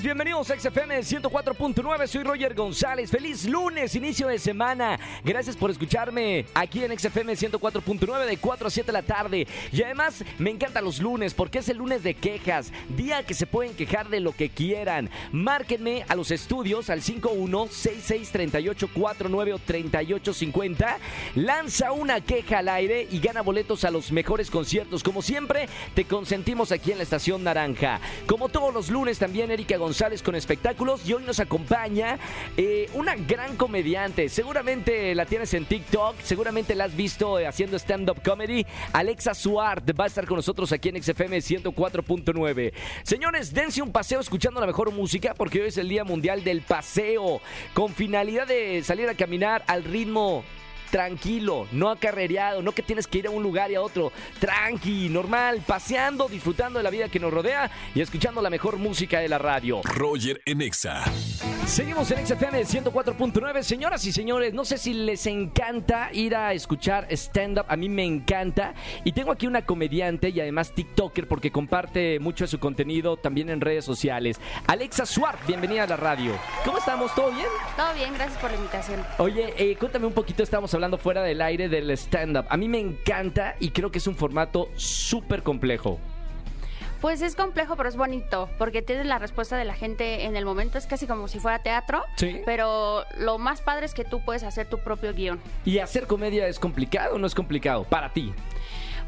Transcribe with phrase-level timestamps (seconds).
[0.00, 6.46] Bienvenidos a XFM 104.9, soy Roger González, feliz lunes, inicio de semana, gracias por escucharme
[6.54, 9.48] aquí en XFM 104.9 de 4 a 7 de la tarde.
[9.72, 13.48] Y además me encantan los lunes porque es el lunes de quejas, día que se
[13.48, 20.96] pueden quejar de lo que quieran, márquenme a los estudios al 51663849 o 3850,
[21.34, 26.04] lanza una queja al aire y gana boletos a los mejores conciertos, como siempre te
[26.04, 29.87] consentimos aquí en la Estación Naranja, como todos los lunes también Erika González
[30.22, 32.18] con espectáculos y hoy nos acompaña
[32.58, 34.28] eh, una gran comediante.
[34.28, 38.66] Seguramente la tienes en TikTok, seguramente la has visto eh, haciendo stand-up comedy.
[38.92, 42.72] Alexa Suart va a estar con nosotros aquí en XFM 104.9.
[43.02, 46.60] Señores, dense un paseo escuchando la mejor música porque hoy es el Día Mundial del
[46.60, 47.40] Paseo,
[47.72, 50.44] con finalidad de salir a caminar al ritmo
[50.90, 55.08] tranquilo, no acarrereado, no que tienes que ir a un lugar y a otro, tranqui,
[55.08, 59.28] normal, paseando, disfrutando de la vida que nos rodea y escuchando la mejor música de
[59.28, 59.80] la radio.
[59.84, 61.04] Roger en Exa.
[61.66, 63.62] Seguimos en XFM 104.9.
[63.62, 67.66] Señoras y señores, no sé si les encanta ir a escuchar stand-up.
[67.68, 68.74] A mí me encanta.
[69.04, 73.50] Y tengo aquí una comediante y además TikToker porque comparte mucho de su contenido también
[73.50, 74.40] en redes sociales.
[74.66, 76.32] Alexa Suárez, bienvenida a la radio.
[76.64, 77.14] ¿Cómo estamos?
[77.14, 77.48] ¿Todo bien?
[77.76, 79.04] Todo bien, gracias por la invitación.
[79.18, 82.46] Oye, eh, cuéntame un poquito, estamos hablando fuera del aire del stand-up.
[82.48, 85.98] A mí me encanta y creo que es un formato súper complejo.
[87.00, 90.44] Pues es complejo, pero es bonito, porque tienes la respuesta de la gente en el
[90.44, 92.40] momento, es casi como si fuera teatro, Sí.
[92.44, 95.38] pero lo más padre es que tú puedes hacer tu propio guion.
[95.64, 97.84] ¿Y hacer comedia es complicado o no es complicado?
[97.84, 98.32] Para ti.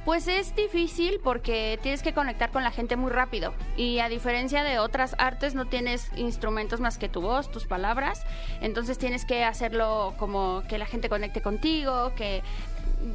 [0.04, 4.64] Pues es difícil porque tienes que conectar con la gente muy rápido y a diferencia
[4.64, 8.24] de otras artes no tienes instrumentos más que tu voz, tus palabras,
[8.62, 12.42] entonces tienes que hacerlo como que la gente conecte contigo, que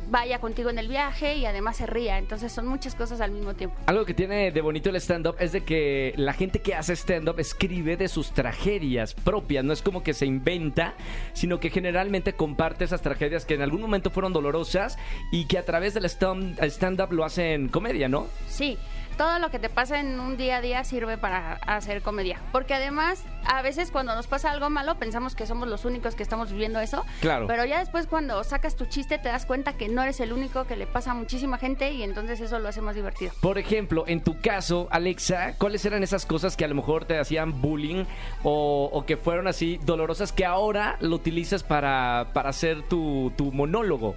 [0.09, 3.54] vaya contigo en el viaje y además se ría, entonces son muchas cosas al mismo
[3.54, 3.76] tiempo.
[3.88, 7.39] Algo que tiene de bonito el stand-up es de que la gente que hace stand-up
[7.39, 9.64] escribe de sus tragedias propias.
[9.66, 10.94] No es como que se inventa,
[11.33, 14.98] sino que generalmente comparte esas tragedias que en algún momento fueron dolorosas
[15.32, 18.28] y que a través del stand- stand-up lo hacen comedia, ¿no?
[18.48, 18.78] Sí,
[19.17, 22.39] todo lo que te pasa en un día a día sirve para hacer comedia.
[22.52, 26.23] Porque además, a veces cuando nos pasa algo malo, pensamos que somos los únicos que
[26.23, 27.05] estamos viviendo eso.
[27.21, 27.48] Claro.
[27.48, 30.65] Pero ya después cuando sacas tu chiste, te das cuenta que no eres el único,
[30.65, 33.31] que le pasa a muchísima gente y entonces eso lo hace más divertido.
[33.42, 37.17] Por ejemplo, en tu caso, Alexa, ¿cuáles eran esas cosas que a lo mejor te
[37.17, 38.05] hacían bullying
[38.43, 43.52] o, o que fueron así dolorosas que ahora lo utilizas para, para hacer tu, tu
[43.52, 44.15] monólogo?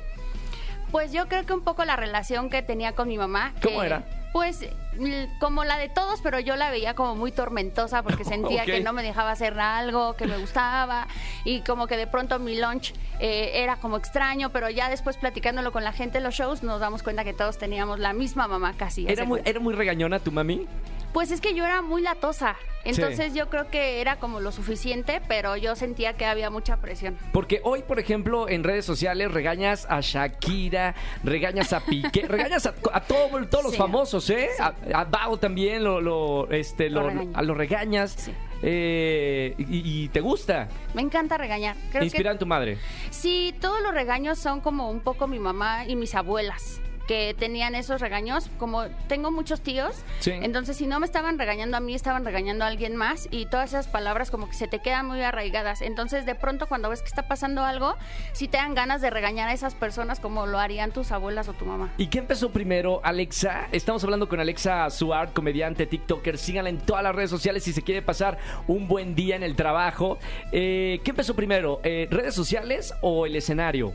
[0.91, 3.53] Pues yo creo que un poco la relación que tenía con mi mamá.
[3.63, 4.05] ¿Cómo que, era?
[4.33, 4.63] Pues
[4.99, 8.81] l- como la de todos, pero yo la veía como muy tormentosa porque sentía que
[8.81, 11.09] no me dejaba hacer algo que me gustaba
[11.45, 15.73] y como que de pronto mi lunch eh, era como extraño, pero ya después platicándolo
[15.73, 18.75] con la gente en los shows nos damos cuenta que todos teníamos la misma mamá
[18.77, 19.07] casi.
[19.09, 19.41] ¿Era muy.
[19.45, 20.67] ¿Era muy regañona tu mami?
[21.13, 23.39] Pues es que yo era muy latosa, entonces Sí.
[23.39, 27.17] yo creo que era como lo suficiente, pero yo sentía que había mucha presión.
[27.33, 30.95] Porque hoy, por ejemplo, en redes sociales regañas a Shakira,
[31.25, 33.79] regañas a Piqué, regañas a, a todo- todos los Sí.
[34.27, 34.49] Famosos, ¿eh?
[34.57, 34.93] Sí.
[34.93, 38.13] A, a Bao también lo, lo, este, Lo lo, a- lo regañas.
[38.13, 38.33] Sí.
[38.63, 40.69] eh, y, y te gusta.
[40.95, 41.77] Me encanta regañar.
[41.91, 42.79] Creo Inspiran que tu madre.
[43.11, 47.75] Sí, todos los regaños son como un poco mi mamá y mis abuelas que tenían
[47.75, 50.31] esos regaños, como tengo muchos tíos, Sí.
[50.31, 53.71] entonces si no me estaban regañando a mí, estaban regañando a alguien más y todas
[53.71, 55.81] esas palabras como que se te quedan muy arraigadas.
[55.83, 57.97] Entonces de pronto cuando ves que está pasando algo,
[58.33, 61.55] si te dan ganas de regañar a esas personas como lo harían tus abuelas o
[61.55, 61.93] tu mamá.
[61.97, 63.69] ¿Y qué empezó primero, Alexa?
[63.73, 66.37] Estamos hablando con Alexa Suart, comediante, TikToker.
[66.37, 68.37] Síganla en todas las redes sociales si se quiere pasar
[68.67, 70.19] un buen día en el trabajo.
[70.53, 73.95] Eh, ¿Qué empezó primero, eh, redes sociales o el escenario?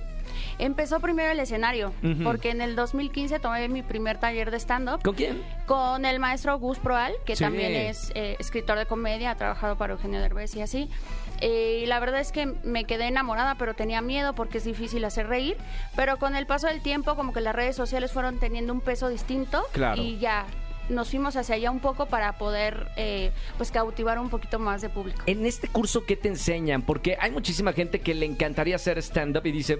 [0.59, 1.93] Empezó primero el escenario,
[2.23, 5.01] porque en el 2015 tomé mi primer taller de stand-up.
[5.03, 5.41] ¿Con quién?
[5.65, 7.43] con el maestro Gus Proal, que Sí.
[7.43, 10.89] también es eh, escritor de comedia, ha trabajado para Eugenio Derbez y así.
[11.39, 15.03] Eh, y la verdad es que me quedé enamorada, pero tenía miedo porque es difícil
[15.05, 15.57] hacer reír.
[15.95, 19.07] Pero con el paso del tiempo, como que las redes sociales fueron teniendo un peso
[19.09, 19.63] distinto.
[19.71, 20.01] Claro.
[20.01, 20.45] Y ya
[20.89, 24.89] nos fuimos hacia allá un poco para poder eh, pues cautivar un poquito más de
[24.89, 25.23] público.
[25.25, 26.81] En este curso, ¿qué te enseñan?
[26.81, 29.79] Porque hay muchísima gente que le encantaría hacer stand-up y dice,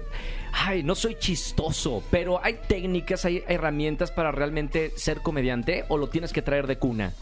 [0.52, 6.08] ay, no soy chistoso, pero hay técnicas, hay herramientas para realmente ser comediante o lo
[6.08, 7.12] tienes que traer de cuna.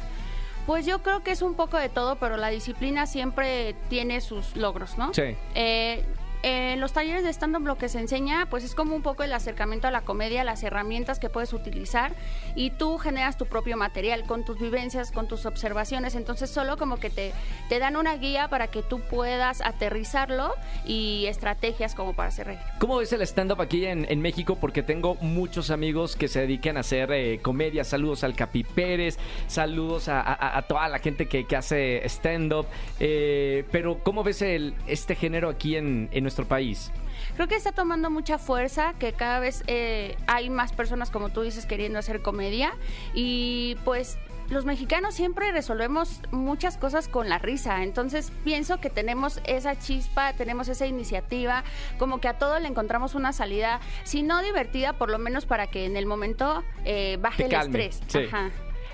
[0.67, 4.57] Pues yo creo que es un poco de todo, pero la disciplina siempre tiene sus
[4.57, 5.13] logros, ¿no?
[5.13, 5.37] Sí.
[5.55, 6.05] Eh,
[6.43, 9.33] en los talleres de stand-up lo que se enseña, pues es como un poco el
[9.33, 12.13] acercamiento a la comedia, las herramientas que puedes utilizar
[12.55, 16.15] y tú generas tu propio material con tus vivencias, con tus observaciones.
[16.15, 17.33] Entonces, solo como que te,
[17.69, 20.55] te dan una guía para que tú puedas aterrizarlo
[20.85, 22.61] y estrategias como para hacer reír.
[22.79, 24.57] ¿Cómo ves el stand-up aquí en, México?
[24.57, 27.85] Porque tengo muchos amigos que se dedican a hacer eh, comedia.
[27.85, 32.67] Saludos al Capi Pérez, saludos a toda la gente que, que hace stand-up.
[33.01, 36.91] Eh, pero, ¿cómo ves el, este género aquí en, en nuestro país?
[37.37, 41.43] Creo que está tomando mucha fuerza, que cada vez eh, hay más personas, como tú
[41.43, 42.73] dices, queriendo hacer comedia.
[43.15, 44.19] Y pues
[44.49, 47.83] los mexicanos siempre resolvemos muchas cosas con la risa.
[47.83, 51.65] Entonces pienso que tenemos esa chispa, tenemos esa iniciativa,
[51.99, 55.69] como que a todo le encontramos una salida, si no divertida, por lo menos para
[55.69, 58.03] que en el momento eh, baje Te el calme, estrés.
[58.09, 58.29] sí.
[58.29, 58.51] Ajá.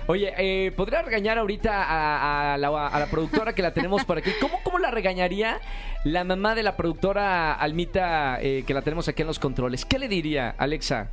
[0.09, 4.17] Oye, eh, ¿podría regañar ahorita a, a la, a la productora que la tenemos por
[4.17, 4.31] aquí?
[4.41, 5.59] ¿Cómo, cómo la regañaría
[6.03, 9.85] la mamá de la productora Almita eh, que la tenemos aquí en los controles?
[9.85, 11.11] ¿Qué le diría, Alexa?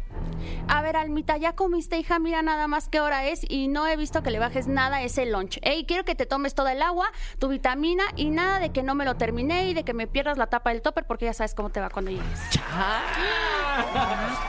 [0.68, 3.98] A ver, Almita, ya comiste, hija, mira nada más qué hora es y no he
[3.98, 5.58] visto que le bajes nada a ese lunch.
[5.60, 8.94] Ey, quiero que te tomes toda el agua, tu vitamina y nada de que no
[8.94, 11.54] me lo terminé y de que me pierdas la tapa del topper porque ya sabes
[11.54, 12.24] cómo te va cuando llegues.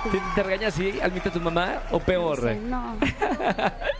[0.09, 1.83] ¿Te, te regaña así, Almita, tu mamá?
[1.91, 2.37] ¿O peor?
[2.37, 2.95] Dice, no.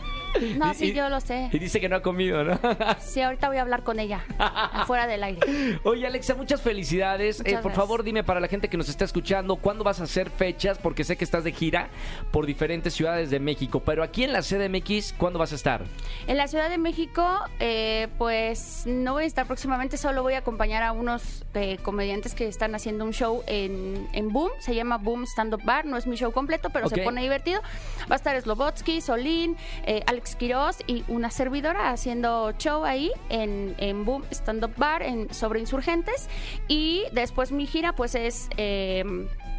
[0.56, 1.48] No, sí, y- yo lo sé.
[1.52, 2.58] Y dice que no ha comido, ¿no?
[3.00, 5.40] Sí, ahorita voy a hablar con ella, afuera del aire.
[5.84, 7.38] Oye, Alexa, muchas felicidades.
[7.38, 10.04] Muchas Eh, por favor, dime para la gente que nos está escuchando, ¿cuándo vas a
[10.04, 10.78] hacer fechas?
[10.78, 11.88] Porque sé que estás de gira
[12.30, 13.80] por diferentes ciudades de México.
[13.80, 15.82] Pero aquí en la CDMX, ¿cuándo vas a estar?
[16.26, 17.24] En la Ciudad de México,
[17.60, 22.34] eh, pues no voy a estar próximamente, solo voy a acompañar a unos eh, comediantes
[22.34, 25.96] que están haciendo un show en, en Boom, se llama Boom Stand Up Bar, no
[25.96, 27.60] es mi show completo, pero se pone divertido.
[28.10, 29.56] Va a estar Slobotsky, Solín,
[29.86, 35.02] eh, Alex Quiroz y una servidora haciendo show ahí en, en Boom Stand Up Bar
[35.02, 36.28] en, sobre insurgentes.
[36.68, 38.48] Y después mi gira, pues es...
[38.58, 39.04] eh,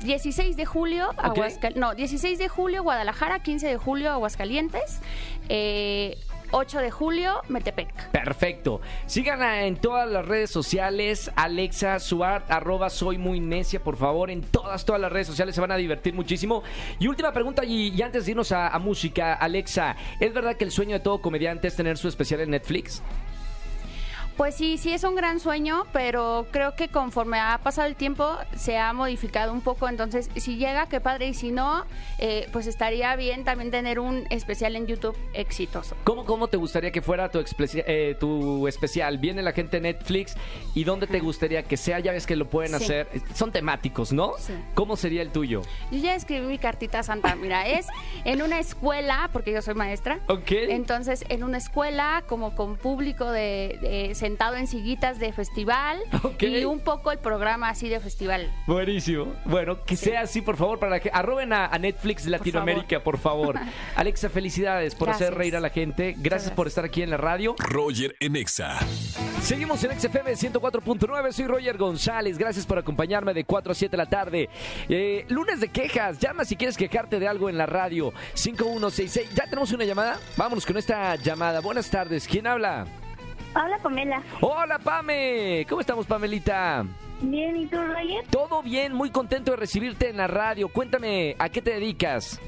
[0.03, 1.35] 16 de julio, Ok.
[1.37, 5.01] Aguascal- no, 16 de julio Guadalajara, 15 de julio Aguascalientes,
[5.49, 6.17] eh,
[6.51, 8.11] 8 de julio Metepec.
[8.11, 8.81] Perfecto.
[9.05, 11.31] Síganla en todas las redes sociales.
[11.35, 14.29] Alexa Suart, arroba soy muy necia, por favor.
[14.29, 16.63] En todas, todas las redes sociales se van a divertir muchísimo.
[16.99, 20.71] Y última pregunta, y, antes de irnos a, a música, Alexa, ¿es verdad que el
[20.71, 23.01] sueño de todo comediante es tener su especial en Netflix?
[24.39, 28.37] Pues sí, sí es un gran sueño, pero creo que conforme ha pasado el tiempo
[28.55, 29.89] se ha modificado un poco.
[29.89, 31.83] Entonces, si llega, qué padre, y si no,
[32.19, 35.97] eh, pues estaría bien también tener un especial en YouTube exitoso.
[36.05, 37.43] ¿Cómo, cómo te gustaría que fuera tu,
[37.85, 39.17] eh, tu especial?
[39.17, 40.35] Viene la gente de Netflix
[40.73, 41.99] y ¿dónde te gustaría que sea?
[41.99, 42.85] Ya ves que lo pueden Sí.
[42.85, 43.09] hacer.
[43.35, 44.35] Son temáticos, ¿no?
[44.39, 44.53] Sí.
[44.73, 45.63] ¿Cómo sería el tuyo?
[45.91, 47.35] Yo ya escribí mi cartita santa.
[47.35, 47.87] Mira, es
[48.23, 50.21] en una escuela, porque yo soy maestra.
[50.29, 50.49] Ok.
[50.51, 56.43] Entonces, en una escuela, como con público de, de- en sillitas de festival Ok.
[56.43, 58.51] y un poco el programa así de festival.
[58.67, 59.33] Buenísimo.
[59.45, 63.55] Bueno, que sea así, por favor, para que arroben a, a Netflix Latinoamérica, por favor.
[63.95, 66.11] Alexa, felicidades por hacer reír a la gente.
[66.17, 66.51] Gracias gracias.
[66.55, 67.55] por estar aquí en la radio.
[67.59, 68.77] Roger en Exa.
[69.41, 73.97] Seguimos en XFM 104.9, soy Roger González, gracias por acompañarme de 4 a 7 de
[73.97, 74.49] la tarde.
[74.89, 79.33] Eh, lunes de quejas, llama si quieres quejarte de algo en la radio, 5166.
[79.33, 80.19] ¿Ya tenemos una llamada?
[80.37, 81.61] Vámonos con esta llamada.
[81.61, 82.85] Buenas tardes, ¿quién habla?
[83.55, 84.21] Hola, Pamela.
[84.41, 85.65] Hola, Pame.
[85.67, 86.85] ¿Cómo estamos, Pamelita?
[87.21, 88.23] Bien, ¿y tú, Roger?
[88.29, 90.69] Todo bien, muy contento de recibirte en la radio.
[90.69, 92.39] Cuéntame, ¿a qué te dedicas?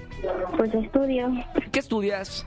[0.56, 1.30] Pues estudio
[1.72, 2.46] ¿Qué estudias?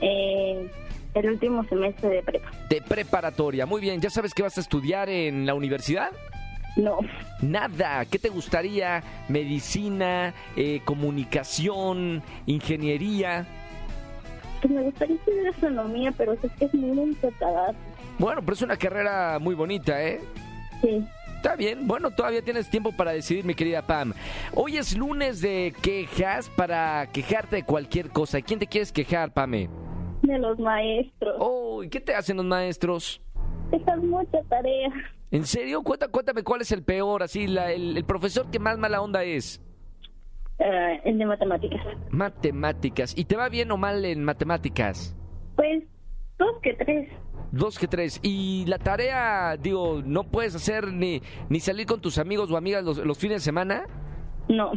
[0.00, 0.68] eh,
[1.14, 2.50] el último semestre de prepa.
[2.68, 3.64] De preparatoria.
[3.66, 6.10] Muy bien, ¿ya sabes que vas a estudiar en la universidad?
[6.76, 6.98] No,
[7.42, 9.02] Nada, ¿qué te gustaría?
[9.28, 13.46] Medicina, eh, comunicación, ingeniería.
[14.60, 17.74] pues me gustaría estudiar astronomía, pero sé que es muy enfocada.
[18.22, 20.20] Bueno, pero es una carrera muy bonita, ¿eh?
[20.80, 21.04] Sí,
[21.38, 24.12] Está bien, bueno, todavía tienes tiempo para decidir, mi querida Pam.
[24.54, 28.40] Hoy es lunes de quejas para quejarte de cualquier cosa.
[28.40, 29.68] ¿Quién te quieres quejar, Pame?
[30.22, 31.34] de los maestros.
[31.40, 33.20] Oh, ¿y qué te hacen los maestros?
[33.72, 34.88] Dejan mucha tarea.
[35.32, 35.82] ¿En serio?
[35.82, 39.24] Cuenta- cuéntame cuál es el peor, así, la- el, el profesor que más mala onda
[39.24, 39.60] es.
[40.60, 41.80] Eh, el de matemáticas.
[42.10, 43.14] Matemáticas.
[43.18, 45.16] ¿Y te va bien o mal en matemáticas?
[45.56, 45.82] Pues
[46.38, 47.08] dos que tres.
[47.52, 48.18] Dos que tres.
[48.22, 52.82] Y la tarea, digo, ¿no puedes hacer ni, ni salir con tus amigos o amigas
[52.82, 53.84] los, los fines de semana?
[54.48, 54.72] No,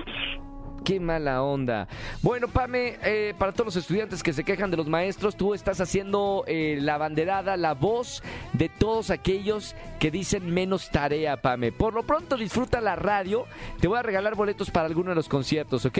[0.85, 1.87] Qué mala onda.
[2.21, 5.81] Bueno, Pame, eh, para todos los estudiantes que se quejan de los maestros, tú estás
[5.81, 8.21] haciendo eh, la banderada, la voz
[8.53, 11.71] de todos aquellos que dicen menos tarea, Pame.
[11.71, 13.45] Por lo pronto disfruta la radio.
[13.81, 15.97] Te voy a regalar boletos para alguno de los conciertos, ¿ok?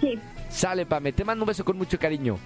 [0.00, 1.12] Sí, Sale, Pame.
[1.12, 2.38] Te mando un beso con mucho cariño.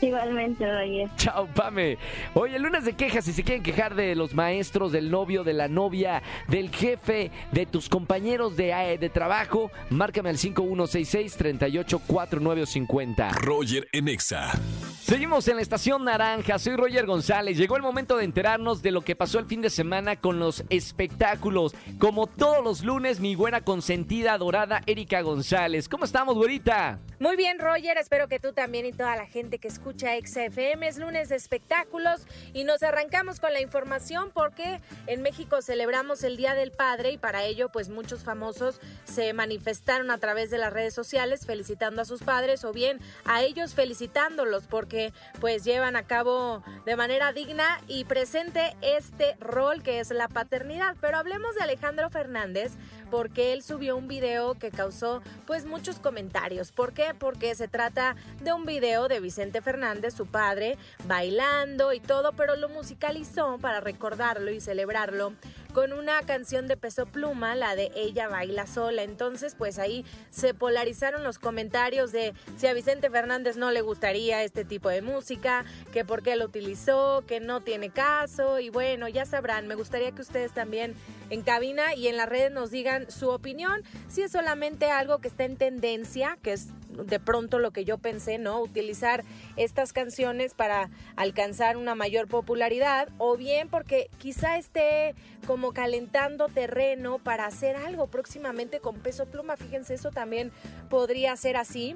[0.00, 1.08] Igualmente, Roger.
[1.16, 1.98] Chao, Pame.
[2.34, 3.24] Oye, lunes de quejas.
[3.24, 7.66] Si se quieren quejar de los maestros, del novio, de la novia, del jefe, de
[7.66, 13.30] tus compañeros de, eh, de trabajo, márcame al 5166-384950.
[13.40, 14.52] Roger en Exa.
[15.00, 17.56] Seguimos en la estación naranja, soy Roger González.
[17.56, 20.64] Llegó el momento de enterarnos de lo que pasó el fin de semana con los
[20.68, 21.74] espectáculos.
[21.98, 25.88] Como todos los lunes, mi buena consentida adorada Erika González.
[25.88, 26.98] ¿Cómo estamos, güerita?
[27.20, 27.98] Muy bien, Roger.
[27.98, 32.20] Espero que tú también y toda la gente que escucha XFM es lunes de espectáculos
[32.52, 37.18] y nos arrancamos con la información porque en México celebramos el Día del Padre y
[37.18, 42.04] para ello, pues muchos famosos se manifestaron a través de las redes sociales felicitando a
[42.04, 47.80] sus padres o bien a ellos felicitándolos porque pues llevan a cabo de manera digna
[47.88, 50.94] y presente este rol que es la paternidad.
[51.00, 52.74] Pero hablemos de Alejandro Fernández
[53.10, 56.70] porque él subió un video que causó pues muchos comentarios.
[56.70, 57.07] ¿Por qué?
[57.14, 62.56] Porque se trata de un video de Vicente Fernández, su padre, bailando y todo, pero
[62.56, 65.32] lo musicalizó para recordarlo y celebrarlo
[65.72, 69.02] con una canción de peso pluma, la de Ella baila sola.
[69.02, 74.42] Entonces, pues ahí se polarizaron los comentarios de si a Vicente Fernández no le gustaría
[74.42, 78.58] este tipo de música, que por qué lo utilizó, que no tiene caso.
[78.58, 80.94] Y bueno, ya sabrán, me gustaría que ustedes también
[81.30, 85.28] en cabina y en las redes nos digan su opinión, si es solamente algo que
[85.28, 86.68] está en tendencia, que es
[87.04, 88.60] de pronto lo que yo pensé, ¿no?
[88.60, 89.24] Utilizar
[89.56, 95.14] estas canciones para alcanzar una mayor popularidad o bien porque quizá esté
[95.46, 99.56] como calentando terreno para hacer algo próximamente con peso pluma.
[99.56, 100.52] Fíjense, eso también
[100.88, 101.94] podría ser así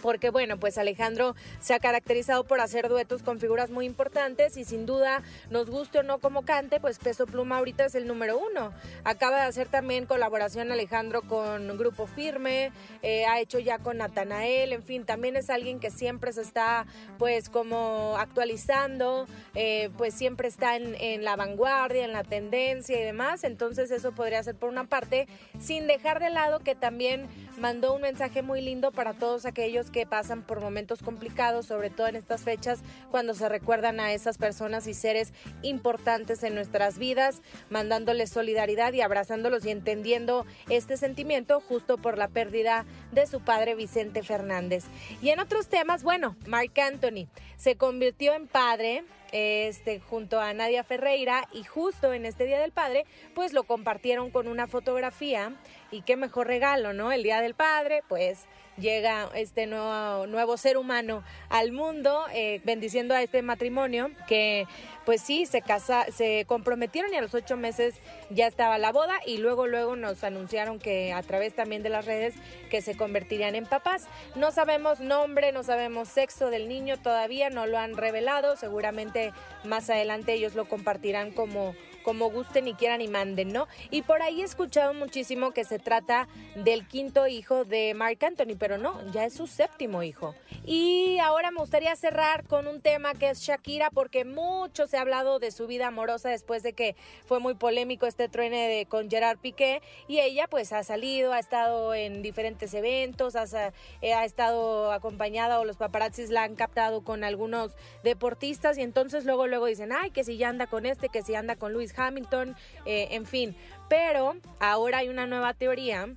[0.00, 4.64] porque bueno, pues Alejandro se ha caracterizado por hacer duetos con figuras muy importantes y
[4.64, 8.38] sin duda, nos guste o no como cante, pues Peso Pluma ahorita es el número
[8.38, 8.72] uno.
[9.04, 12.72] Acaba de hacer también colaboración Alejandro con Grupo Firme,
[13.02, 16.86] eh, ha hecho ya con Natanael, en fin, también es alguien que siempre se está
[17.18, 23.04] pues como actualizando, eh, pues siempre está en, en la vanguardia, en la tendencia y
[23.04, 27.26] demás, entonces eso podría ser por una parte, sin dejar de lado que también
[27.58, 32.06] mandó un mensaje muy lindo para todos aquellos que pasan por momentos complicados, sobre todo
[32.06, 37.42] en estas fechas, cuando se recuerdan a esas personas y seres importantes en nuestras vidas,
[37.70, 43.74] mandándoles solidaridad y abrazándolos y entendiendo este sentimiento justo por la pérdida de su padre
[43.74, 44.84] Vicente Fernández.
[45.20, 50.84] Y en otros temas, bueno, Mark Anthony se convirtió en padre este, junto a Nadia
[50.84, 55.54] Ferreira y justo en este Día del Padre, pues lo compartieron con una fotografía
[55.90, 57.12] y qué mejor regalo, ¿no?
[57.12, 63.14] El Día del Padre, pues llega este nuevo, nuevo ser humano al mundo, eh, bendiciendo
[63.14, 64.66] a este matrimonio que
[65.04, 67.94] pues sí, se casa, se comprometieron y a los ocho meses
[68.30, 72.04] ya estaba la boda y luego luego nos anunciaron que a través también de las
[72.04, 72.34] redes
[72.70, 74.06] que se convertirían en papás.
[74.36, 79.32] No sabemos nombre, no sabemos sexo del niño todavía, no lo han revelado, seguramente
[79.64, 83.68] más adelante ellos lo compartirán como como gusten y quieran y manden, ¿no?
[83.90, 88.56] Y por ahí he escuchado muchísimo que se trata del quinto hijo de Mark Anthony,
[88.58, 90.34] pero no, ya es su séptimo hijo.
[90.64, 95.00] Y ahora me gustaría cerrar con un tema que es Shakira, porque mucho se ha
[95.00, 99.10] hablado de su vida amorosa después de que fue muy polémico este truene de, con
[99.10, 104.24] Gerard Piqué, y ella pues ha salido, ha estado en diferentes eventos, ha, eh, ha
[104.24, 109.66] estado acompañada o los paparazzis la han captado con algunos deportistas y entonces luego luego
[109.66, 112.56] dicen, ay, que si ya anda con este, que si anda con Luis Hamilton,
[112.86, 113.56] eh, en fin.
[113.88, 116.08] Pero ahora hay una nueva teoría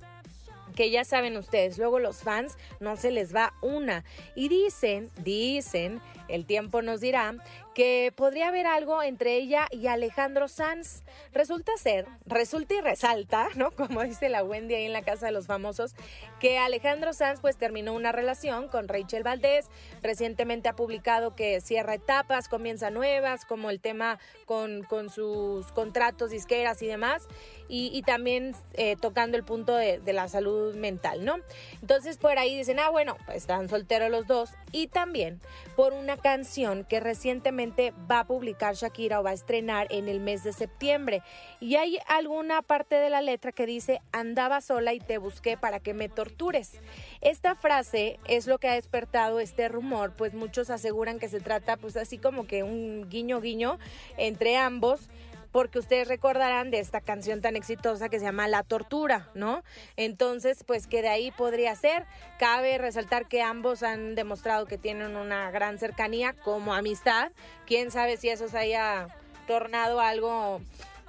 [0.74, 4.04] que ya saben ustedes, luego los fans no se les va una.
[4.34, 7.34] Y dicen, dicen, el tiempo nos dirá,
[7.76, 11.02] que podría haber algo entre ella y Alejandro Sanz.
[11.34, 13.70] Resulta ser, resulta y resalta, ¿no?
[13.70, 15.94] Como dice la Wendy ahí en la casa de los famosos,
[16.40, 19.66] que Alejandro Sanz pues terminó una relación con Rachel Valdés.
[20.02, 26.30] Recientemente ha publicado que cierra etapas, comienza nuevas, como el tema con, con sus contratos,
[26.30, 27.28] disqueras y demás.
[27.68, 31.38] Y, también eh, tocando el punto de, de, la salud mental, ¿no?
[31.82, 34.50] Entonces por ahí dicen, ah, bueno, pues están solteros los dos.
[34.70, 35.40] Y también
[35.74, 40.20] por una canción que recientemente va a publicar Shakira o va a estrenar en el
[40.20, 41.22] mes de septiembre.
[41.60, 45.80] Y hay alguna parte de la letra que dice, andaba sola y te busqué para
[45.80, 46.80] que me tortures.
[47.20, 51.76] Esta frase es lo que ha despertado este rumor, pues muchos aseguran que se trata
[51.76, 53.78] pues así como que un guiño guiño
[54.16, 55.08] entre ambos
[55.56, 59.62] porque ustedes recordarán de esta canción tan exitosa que se llama La Tortura, ¿no?
[59.96, 62.04] Entonces, pues que de ahí podría ser.
[62.38, 67.32] Cabe resaltar que ambos han demostrado que tienen una gran cercanía como amistad.
[67.66, 69.08] Quién sabe si eso se haya
[69.46, 70.60] tornado algo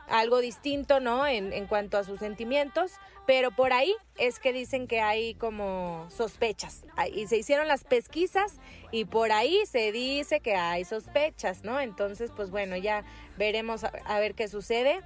[0.07, 1.27] algo distinto, ¿no?
[1.27, 2.93] En, en, cuanto a sus sentimientos,
[3.27, 6.85] pero por ahí es que dicen que hay como sospechas.
[7.13, 8.57] Y se hicieron las pesquisas
[8.89, 11.79] y por ahí se dice que hay sospechas, ¿no?
[11.79, 13.03] Entonces, pues bueno, ya
[13.37, 15.01] veremos a, a ver qué sucede.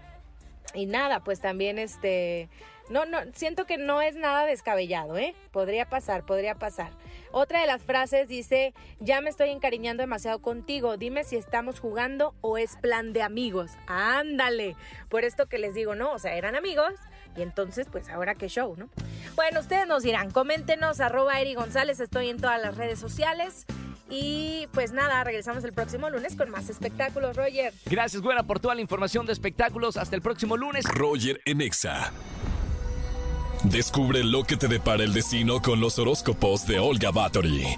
[0.76, 2.48] Y nada, pues también este
[2.92, 5.34] no, no, siento que no es nada descabellado, ¿eh?
[5.52, 6.92] Podría pasar, podría pasar.
[7.32, 12.36] Otra de las frases dice, ya me estoy encariñando demasiado contigo, dime si estamos jugando
[12.42, 13.72] o es plan de amigos.
[13.88, 14.76] Ándale,
[15.08, 16.12] por esto que les digo, ¿no?
[16.12, 16.94] O sea, eran amigos
[17.36, 18.90] y entonces, pues ahora qué show, ¿no?
[19.36, 23.66] Bueno, ustedes nos dirán, coméntenos, arroba Eri González, estoy en todas las redes sociales.
[24.10, 27.74] Y pues nada, regresamos el próximo lunes con más espectáculos, Roger.
[27.86, 29.96] Gracias, Güera, por toda la información de espectáculos.
[29.96, 30.84] Hasta el próximo lunes.
[30.86, 32.12] Roger en Exa.
[33.64, 37.78] Descubre lo que te depara el destino con los horóscopos de Olga Bathory.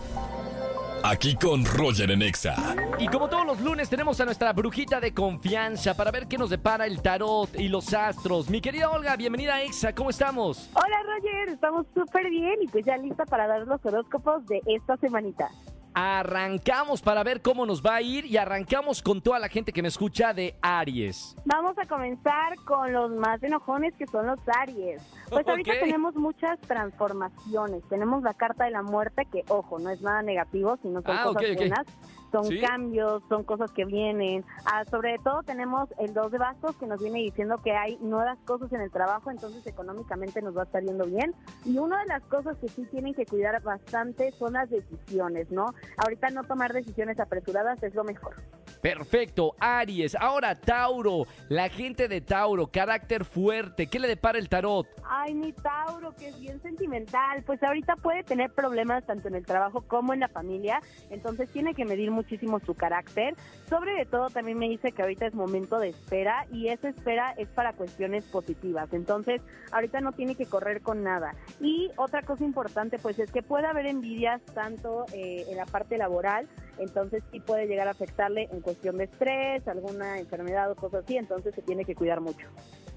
[1.06, 2.56] Aquí con Roger en Exa.
[2.98, 6.50] Y como todos los lunes tenemos a nuestra brujita de confianza para ver qué nos
[6.50, 8.50] depara el tarot y los astros.
[8.50, 10.70] Mi querida Olga, bienvenida a Exa, ¿cómo estamos?
[10.74, 14.96] Hola Roger, estamos súper bien y pues ya lista para dar los horóscopos de esta
[14.96, 15.50] semanita.
[15.96, 19.82] Arrancamos para ver cómo nos va a ir y arrancamos con toda la gente que
[19.82, 21.36] me escucha de Aries.
[21.46, 25.02] Vamos a comenzar con los más enojones que son los Aries.
[25.30, 27.84] Pues ahorita tenemos muchas transformaciones.
[27.90, 31.24] Tenemos la carta de la muerte que, ojo, no es nada negativo, sino son Ah,
[31.26, 31.86] cosas buenas.
[32.34, 32.60] Son Sí.
[32.60, 34.44] cambios, son cosas que vienen.
[34.66, 38.40] Ah, sobre todo tenemos el dos de bastos que nos viene diciendo que hay nuevas
[38.46, 41.36] cosas en el trabajo, entonces económicamente nos va a estar yendo bien.
[41.64, 45.76] Y una de las cosas que sí tienen que cuidar bastante son las decisiones, ¿no?
[45.98, 48.34] Ahorita no tomar decisiones apresuradas es lo mejor.
[48.82, 50.14] Perfecto, Aries.
[50.16, 53.88] Ahora, Tauro, la gente de Tauro, carácter fuerte.
[53.88, 54.88] ¿Qué le depara el tarot?
[55.08, 59.46] Ay, mi Tauro, que es bien sentimental, pues ahorita puede tener problemas tanto en el
[59.46, 63.36] trabajo como en la familia, entonces tiene que medir muchísimo su carácter.
[63.70, 67.50] Sobre todo también me dice que ahorita es momento de espera y esa espera es
[67.50, 71.36] para cuestiones positivas, entonces ahorita no tiene que correr con nada.
[71.60, 75.98] Y otra cosa importante pues es que puede haber envidias tanto eh, en la parte
[75.98, 81.04] laboral, entonces sí puede llegar a afectarle en cuestión de estrés, alguna enfermedad o cosas
[81.04, 82.48] así, entonces se tiene que cuidar mucho.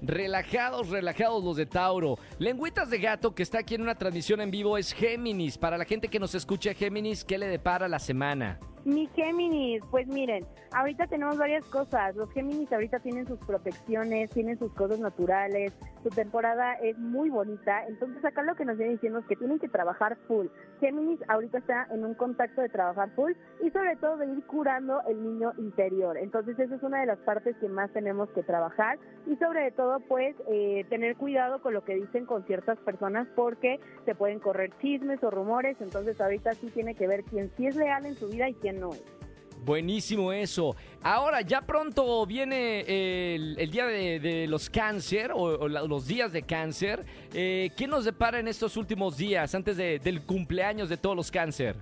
[0.01, 2.19] Relajados, relajados los de Tauro.
[2.37, 5.57] Lengüitas de gato que está aquí en una transmisión en vivo es Géminis.
[5.57, 8.59] Para la gente que nos escucha Géminis, ¿qué le depara la semana?
[8.87, 12.15] Mi Géminis, pues miren, ahorita tenemos varias cosas.
[12.15, 15.73] Los Géminis ahorita tienen sus protecciones, tienen sus cosas naturales,
[16.07, 17.85] su temporada es muy bonita.
[17.85, 20.47] Entonces acá lo que nos viene diciendo es que tienen que trabajar full.
[20.79, 25.01] Géminis ahorita está en un contacto de trabajar full y sobre todo de ir curando
[25.07, 26.17] el niño interior.
[26.17, 29.99] Entonces esa es una de las partes que más tenemos que trabajar y sobre todo
[30.07, 34.71] pues eh, tener cuidado con lo que dicen con ciertas personas porque se pueden correr
[34.79, 35.75] chismes o rumores.
[35.81, 38.79] Entonces ahorita sí tiene que ver quién sí es leal en su vida y quién
[38.79, 39.16] no es.
[39.65, 40.75] Buenísimo eso.
[41.01, 42.81] Ahora, ya pronto viene
[43.35, 47.03] el, día de, los cáncer o, los días de cáncer.
[47.33, 51.29] Eh, ¿Qué nos depara en estos últimos días antes de- del cumpleaños de todos los
[51.29, 51.75] cáncer?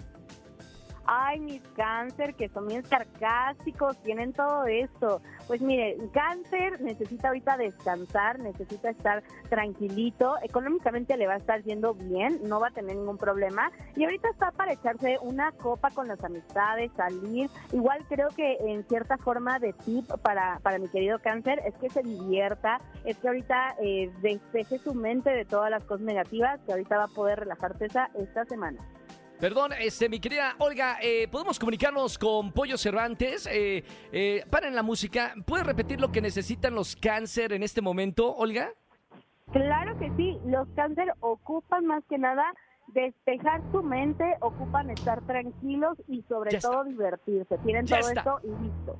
[1.07, 5.21] Ay, mis cáncer, que son bien sarcásticos, tienen todo esto.
[5.47, 11.93] Pues mire, cáncer necesita ahorita descansar, necesita estar tranquilito, económicamente le va a estar yendo
[11.93, 13.71] bien, no va a tener ningún problema.
[13.95, 17.49] Y ahorita está para echarse una copa con las amistades, salir.
[17.71, 21.89] Igual creo que en cierta forma de tip para, para mi querido cáncer es que
[21.89, 26.71] se divierta, es que ahorita eh, despeje su mente de todas las cosas negativas, que
[26.71, 28.79] ahorita va a poder relajarse esa, esta semana.
[29.39, 33.47] Perdón, este, mi querida Olga, eh, ¿podemos comunicarnos con Pollo Cervantes?
[33.51, 35.33] Eh, eh, paren la música.
[35.45, 38.71] ¿Puedes repetir lo que necesitan los cáncer en este momento, Olga?
[39.51, 42.43] Claro que sí, los cáncer ocupan más que nada
[42.87, 46.71] despejar su mente, ocupan estar tranquilos y sobre Ya está.
[46.71, 47.57] todo divertirse.
[47.59, 48.19] Tienen Ya todo está.
[48.21, 48.97] esto y listo.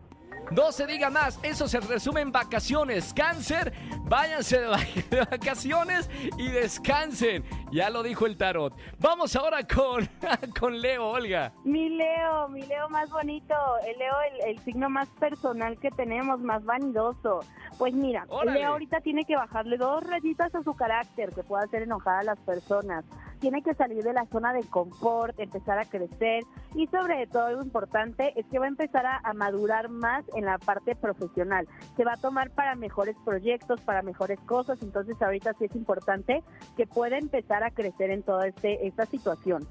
[0.52, 3.14] No se diga más, eso se resume en vacaciones.
[3.14, 7.44] Cáncer, váyanse de, vac- de vacaciones y descansen.
[7.72, 8.74] Ya lo dijo el tarot.
[9.00, 10.08] Vamos ahora con,
[10.60, 11.52] con Leo, Olga.
[11.64, 13.56] Mi Leo, mi Leo más bonito,
[13.88, 14.14] el Leo
[14.46, 17.40] el, el signo más personal que tenemos, más vanidoso.
[17.78, 18.60] Pues mira, Órale.
[18.60, 22.24] Leo ahorita tiene que bajarle dos rayitas a su carácter que pueda hacer enojar a
[22.24, 23.04] las personas.
[23.40, 26.44] Tiene que salir de la zona de confort, empezar a crecer
[26.74, 30.46] y sobre todo algo importante es que va a empezar a, a madurar más en
[30.46, 31.68] la parte profesional.
[31.96, 36.44] Se va a tomar para mejores proyectos, para mejores cosas, entonces ahorita sí es importante
[36.76, 39.68] que pueda empezar a crecer en toda este, esta situación.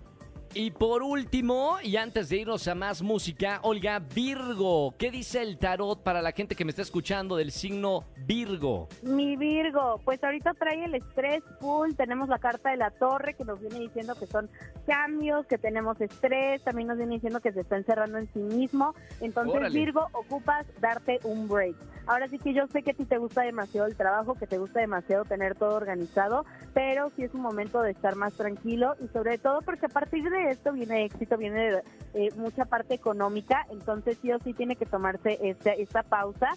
[0.56, 5.58] Y por último, y antes de irnos a más música, Olga, Virgo, ¿qué dice el
[5.58, 8.88] tarot para la gente que me está escuchando del signo Virgo?
[9.02, 13.44] Mi Virgo, pues ahorita trae el estrés full, tenemos la carta de la torre que
[13.44, 14.48] nos viene diciendo que son
[14.86, 18.94] cambios, que tenemos estrés, también nos viene diciendo que se está encerrando en sí mismo,
[19.20, 19.76] entonces Órale.
[19.76, 21.74] Virgo, ocupas darte un break.
[22.06, 24.58] Ahora sí que yo sé que a ti te gusta demasiado el trabajo, que te
[24.58, 29.08] gusta demasiado tener todo organizado, pero sí es un momento de estar más tranquilo y
[29.08, 31.82] sobre todo porque a partir de esto viene éxito, viene
[32.14, 36.48] eh, mucha parte económica, entonces sí o sí tiene que tomarse esta, esta pausa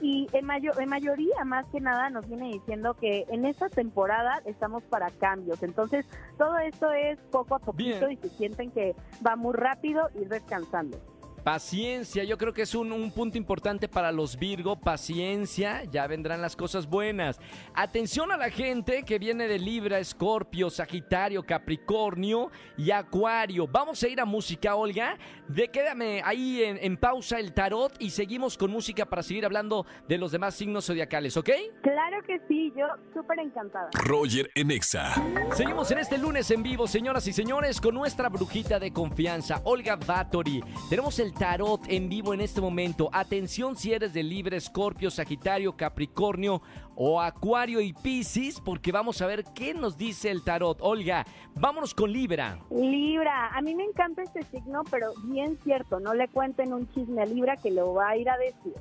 [0.00, 4.42] y en, mayo- en mayoría, más que nada, nos viene diciendo que en esta temporada
[4.44, 5.62] estamos para cambios.
[5.62, 6.04] Entonces,
[6.36, 8.12] todo esto es poco a poquito Bien.
[8.12, 8.94] y si sienten que
[9.26, 10.98] va muy rápido, ir descansando.
[11.46, 14.74] Paciencia, yo creo que es un, un punto importante para los Virgo.
[14.74, 17.38] Paciencia, ya vendrán las cosas buenas.
[17.72, 23.68] Atención a la gente que viene de Libra, Escorpio, Sagitario, Capricornio y Acuario.
[23.68, 25.16] Vamos a ir a música, Olga.
[25.46, 29.86] De quédame ahí en, en pausa el tarot y seguimos con música para seguir hablando
[30.08, 31.50] de los demás signos zodiacales, ¿ok?
[31.80, 33.88] Claro que sí, yo súper encantada.
[33.92, 35.14] Roger en Exa.
[35.54, 39.94] Seguimos en este lunes en vivo, señoras y señores, con nuestra brujita de confianza, Olga
[39.94, 40.60] Bathory.
[40.90, 43.10] Tenemos el tarot en vivo en este momento.
[43.12, 46.62] Atención si eres de Libre, Escorpio, Sagitario, Capricornio
[46.94, 50.78] o Acuario y Piscis, porque vamos a ver qué nos dice el tarot.
[50.80, 52.58] Olga, vámonos con Libra.
[52.70, 57.22] Libra, a mí me encanta este signo, pero bien cierto, no le cuenten un chisme
[57.22, 58.74] a Libra que lo va a ir a decir.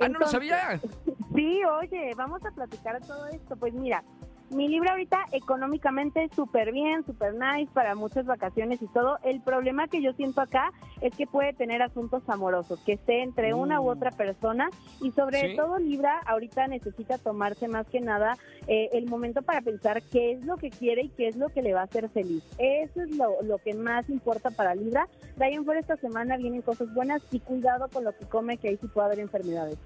[0.00, 0.80] Ah, no lo sabía.
[1.34, 3.56] Sí, oye, vamos a platicar todo esto.
[3.56, 4.04] Pues mira,
[4.54, 9.18] mi libro ahorita económicamente súper bien, súper nice para muchas vacaciones y todo.
[9.24, 13.54] El problema que yo siento acá es que puede tener asuntos amorosos, que esté entre
[13.54, 13.90] una u Uh.
[13.92, 14.68] otra persona
[15.00, 15.56] y sobre Sí.
[15.56, 18.36] todo Libra ahorita necesita tomarse más que nada
[18.66, 21.62] eh, el momento para pensar qué es lo que quiere y qué es lo que
[21.62, 22.44] le va a hacer feliz.
[22.58, 25.08] Eso es lo, lo que más importa para Libra.
[25.36, 28.56] De ahí en fuera esta semana vienen cosas buenas y cuidado con lo que come,
[28.58, 29.78] que ahí sí puede haber enfermedades.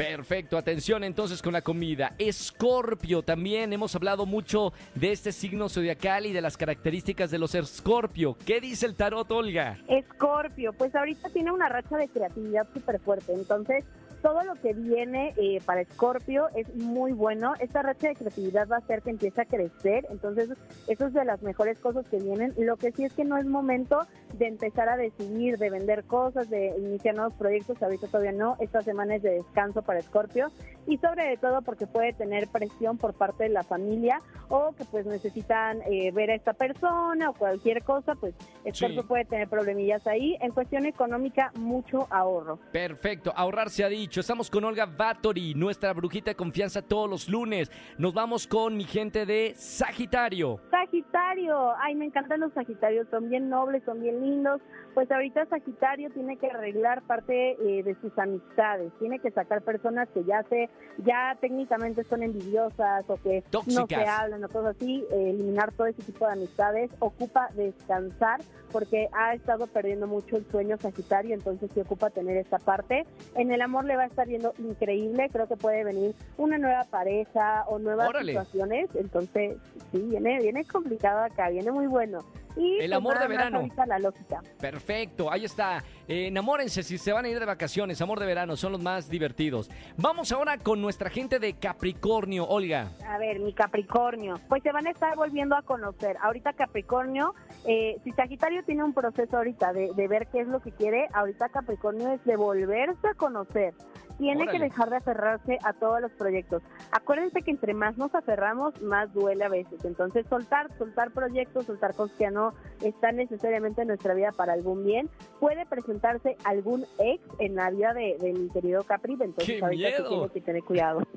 [0.00, 2.14] Perfecto, atención entonces con la comida.
[2.18, 7.54] Escorpio, también hemos hablado mucho de este signo zodiacal y de las características de los
[7.54, 8.34] Escorpio.
[8.46, 9.76] ¿Qué dice el tarot, Olga?
[9.88, 13.84] Escorpio, pues ahorita tiene una racha de creatividad súper fuerte, entonces
[14.22, 17.54] todo lo que viene eh, para Escorpio es muy bueno.
[17.60, 20.50] Esta racha de creatividad va a hacer que empiece a crecer, entonces
[20.86, 22.52] eso es de las mejores cosas que vienen.
[22.58, 24.06] Lo que sí es que no es momento
[24.38, 28.56] de empezar a decidir, de vender cosas, de iniciar nuevos proyectos, ahorita todavía no.
[28.60, 30.48] Esta semana es de descanso para Escorpio
[30.86, 35.06] y sobre todo porque puede tener presión por parte de la familia o que pues
[35.06, 39.08] necesitan eh, ver a esta persona o cualquier cosa, pues Escorpio Sí.
[39.08, 40.36] puede tener problemillas ahí.
[40.40, 42.58] En cuestión económica, mucho ahorro.
[42.72, 44.20] Perfecto, ahorrar se ha dicho.
[44.20, 47.70] Estamos con Olga Bathory, nuestra brujita de confianza todos los lunes.
[47.98, 50.60] Nos vamos con mi gente de Sagitario.
[50.70, 54.60] Sagitario, ay, me encantan los Sagitarios, son bien nobles, son bien lindos.
[54.94, 60.08] Pues ahorita Sagitario tiene que arreglar parte eh, de sus amistades, tiene que sacar personas
[60.12, 65.04] que ya se, ya técnicamente son envidiosas o que no se hablan o cosas así,
[65.12, 66.90] eh, eliminar todo ese tipo de amistades.
[66.98, 68.40] Ocupa descansar
[68.72, 73.04] porque ha estado perdiendo mucho el sueño Sagitario, entonces sí ocupa tener esta parte.
[73.36, 76.84] En el amor le va a estar viendo increíble, creo que puede venir una nueva
[76.84, 78.32] pareja o nuevas Órale.
[78.32, 79.56] situaciones, entonces
[79.92, 82.18] sí, viene, viene complicado acá, viene muy bueno.
[82.56, 83.58] Y El amor de verano.
[83.58, 84.40] ahorita la lógica.
[84.58, 85.82] Perfecto, ahí está.
[86.08, 88.00] Eh, enamórense si se van a ir de vacaciones.
[88.02, 89.70] Amor de verano, son los más divertidos.
[89.96, 92.90] Vamos ahora con nuestra gente de Capricornio, Olga.
[93.06, 96.16] A ver, mi Capricornio, pues se van a estar volviendo a conocer.
[96.22, 97.34] Ahorita Capricornio,
[97.64, 101.06] eh, si Sagitario tiene un proceso ahorita de, de ver qué es lo que quiere,
[101.12, 103.74] ahorita Capricornio es de volverse a conocer.
[104.20, 104.58] Tiene Órale.
[104.58, 106.62] que dejar de aferrarse a todos los proyectos.
[106.92, 109.82] Acuérdense que entre más nos aferramos, más duele a veces.
[109.82, 112.52] Entonces, soltar, soltar proyectos, soltar cosas que no
[112.84, 115.08] están necesariamente en nuestra vida para algún bien.
[115.40, 119.88] Puede presentarse algún ex en la vida de, de mi querido Capri, entonces ¡Qué ahorita
[120.02, 120.30] miedo!
[120.30, 121.00] que tener cuidado.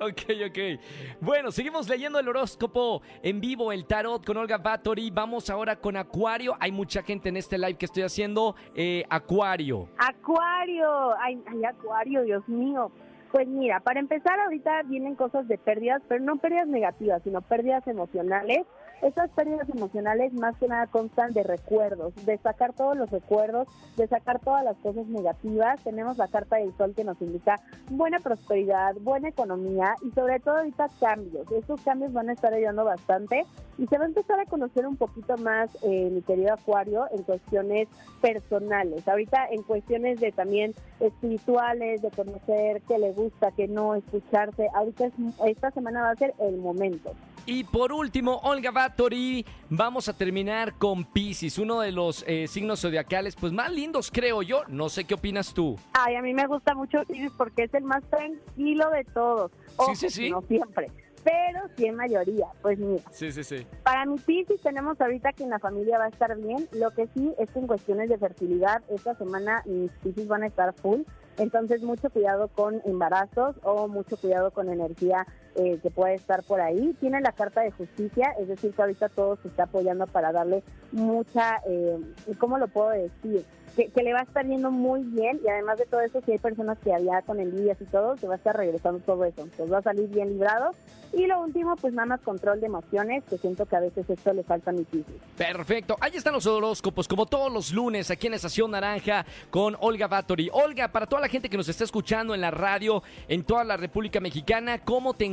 [0.00, 0.80] Ok, ok.
[1.20, 5.12] Bueno, seguimos leyendo el horóscopo en vivo, el tarot con Olga Bathory.
[5.12, 6.56] Vamos ahora con Acuario.
[6.58, 8.56] Hay mucha gente en este live que estoy haciendo.
[8.74, 9.88] Eh, Acuario.
[9.96, 12.90] Acuario, ay, ay, Acuario, Dios mío.
[13.32, 17.86] Pues mira, para empezar ahorita vienen cosas de pérdidas, pero no pérdidas negativas, sino pérdidas
[17.86, 18.66] emocionales.
[19.02, 24.06] Esas pérdidas emocionales más que nada constan de recuerdos, de sacar todos los recuerdos, de
[24.06, 25.82] sacar todas las cosas negativas.
[25.82, 27.60] Tenemos la carta del sol que nos indica
[27.90, 31.50] buena prosperidad, buena economía y sobre todo ahorita cambios.
[31.50, 33.44] Estos cambios van a estar ayudando bastante
[33.78, 37.22] y se va a empezar a conocer un poquito más, eh, mi querido Acuario, en
[37.22, 37.88] cuestiones
[38.20, 39.08] personales.
[39.08, 44.68] Ahorita en cuestiones de también espirituales, de conocer qué le gusta, qué no, escucharse.
[44.74, 45.14] Ahorita es-
[45.46, 47.12] esta semana va a ser el momento.
[47.52, 52.80] Y por último, Olga Bathory, vamos a terminar con Pisces, uno de los eh, signos
[52.80, 54.62] zodiacales pues más lindos creo yo.
[54.68, 55.76] No sé qué opinas tú.
[55.94, 59.50] Ay, a mí me gusta mucho Pisces porque es el más tranquilo de todos.
[59.74, 60.30] Ojo, sí, sí.
[60.30, 60.92] No siempre,
[61.24, 62.46] pero sí en mayoría.
[62.62, 63.66] Pues mira, Sí, sí, sí.
[63.82, 66.68] para mi Pisces tenemos ahorita que en la familia va a estar bien.
[66.70, 70.46] Lo que sí es que en cuestiones de fertilidad, esta semana mis Pisces van a
[70.46, 71.00] estar full.
[71.38, 76.60] Entonces, mucho cuidado con embarazos o mucho cuidado con energía eh, que puede estar por
[76.60, 76.94] ahí.
[77.00, 80.62] Tiene la carta de justicia, es decir, que ahorita todo se está apoyando para darle
[80.92, 81.98] mucha, eh,
[82.38, 83.44] ¿cómo lo puedo decir?
[83.76, 86.32] Que, que le va a estar yendo muy bien y además de todo eso, si
[86.32, 89.42] hay personas que había con envidias y todo, se va a estar regresando todo eso.
[89.42, 90.72] Entonces va a salir bien librado.
[91.12, 94.32] Y lo último, pues nada más control de emociones, que siento que a veces esto
[94.32, 95.04] le falta Pisces.
[95.36, 95.96] Perfecto.
[96.00, 100.50] Ahí están los horóscopos, como todos los lunes, aquí en Estación Naranja, con Olga Bathory.
[100.52, 103.76] Olga, para toda la gente que nos está escuchando en la radio, en toda la
[103.76, 105.24] República Mexicana, ¿cómo te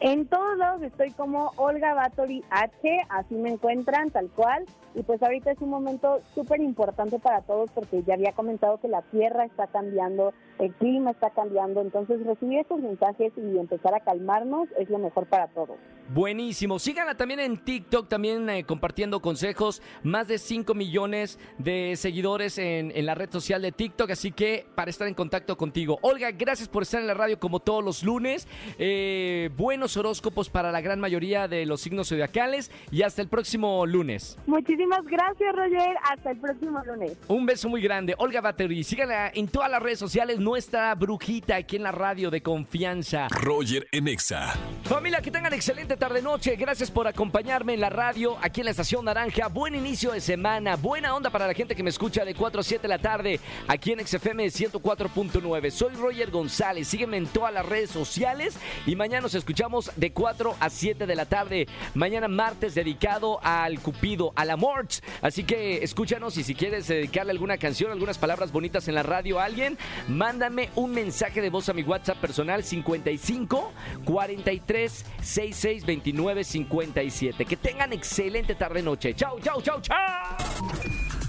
[0.00, 2.72] En todos lados estoy como Olga Batory H,
[3.10, 4.64] así me encuentran tal cual.
[4.94, 8.88] Y pues ahorita es un momento súper importante para todos porque ya había comentado que
[8.88, 14.00] la tierra está cambiando, el clima está cambiando, entonces recibir estos mensajes y empezar a
[14.00, 15.76] calmarnos es lo mejor para todos.
[16.12, 16.80] Buenísimo.
[16.80, 19.80] Síganla también en TikTok, también eh, compartiendo consejos.
[20.02, 24.10] Más de 5 millones de seguidores en, en la red social de TikTok.
[24.10, 26.00] Así que para estar en contacto contigo.
[26.02, 28.48] Olga, gracias por estar en la radio como todos los lunes.
[28.76, 32.72] Eh, buenos horóscopos para la gran mayoría de los signos zodiacales.
[32.90, 34.36] Y hasta el próximo lunes.
[34.48, 35.96] Muchísimas gracias, Roger.
[36.10, 37.16] Hasta el próximo lunes.
[37.28, 38.14] Un beso muy grande.
[38.18, 38.84] Olga Battery.
[38.84, 40.38] Síganla en todas las redes sociales.
[40.38, 43.28] Nuestra brujita aquí en la radio de confianza.
[43.30, 44.54] Roger en Exa.
[44.90, 46.56] Familia, que tengan excelente tarde-noche.
[46.56, 49.46] Gracias por acompañarme en la radio, aquí en la Estación Naranja.
[49.46, 50.74] Buen inicio de semana.
[50.74, 53.38] Buena onda para la gente que me escucha de 4 a 7 de la tarde,
[53.68, 55.70] aquí en XFM 104.9.
[55.70, 56.88] Soy Roger González.
[56.88, 58.56] Sígueme en todas las redes sociales.
[58.84, 61.68] Y mañana nos escuchamos de 4 a 7 de la tarde.
[61.94, 64.88] Mañana martes dedicado al Cupido, al amor.
[65.22, 69.38] Así que escúchanos y si quieres dedicarle alguna canción, algunas palabras bonitas en la radio
[69.38, 73.72] a alguien, mándame un mensaje de voz a mi WhatsApp personal 55
[74.04, 77.44] 43 66 29 57.
[77.44, 79.14] Que tengan excelente tarde-noche.
[79.14, 79.96] Chau, chau, chau, chau.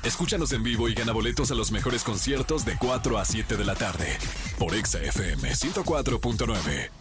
[0.03, 3.65] Escúchanos en vivo y gana boletos a los mejores conciertos de 4 a 7 de
[3.65, 4.17] la tarde
[4.57, 7.00] por Exa FM 104.9.